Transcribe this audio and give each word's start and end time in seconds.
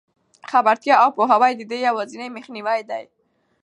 خبرتیا 0.51 0.95
او 1.03 1.09
پوهاوی 1.15 1.51
د 1.57 1.61
دې 1.71 1.77
یوازینۍ 1.87 2.29
مخنیوی 2.37 2.81
دی. 2.89 3.03